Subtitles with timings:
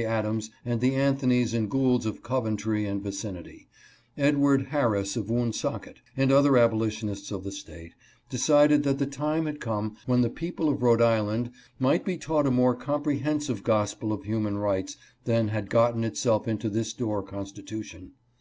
[0.00, 3.66] Adams, and the Anthonys and Goulds of Coventry and vicinity,
[4.16, 7.94] Edward Harris of Woonsocket, and other aboli tionists of the State,
[8.30, 11.50] decided that the time had come when the people of Rhode Island
[11.80, 16.70] might be taught a more comprehensive gospel of human rights than had gotten itself into
[16.70, 18.12] this Dorr constitution.